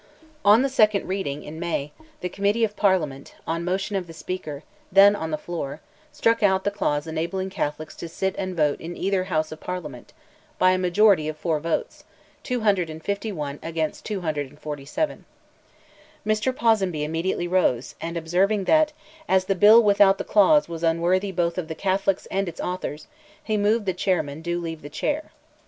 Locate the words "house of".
9.25-9.59